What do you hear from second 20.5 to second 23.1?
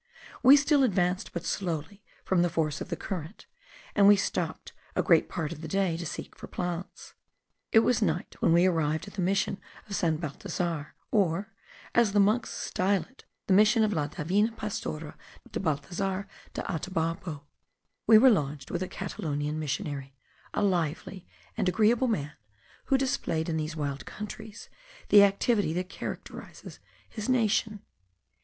a lively and agreeable man, who